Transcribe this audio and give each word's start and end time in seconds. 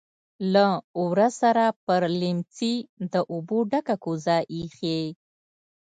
لهٔ 0.53 0.69
ورهٔ 1.05 1.29
سره 1.41 1.65
پر 1.85 2.01
لیمڅي 2.19 2.73
د 3.13 3.15
اوبو 3.33 3.57
ډکه 3.71 3.95
کوزه 4.03 4.37
ایښې. 4.53 4.99